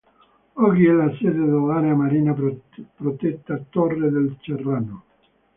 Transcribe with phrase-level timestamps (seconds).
[0.53, 2.33] Oggi è la sede dell'Area Marina
[2.95, 5.03] Protetta Torre del Cerrano.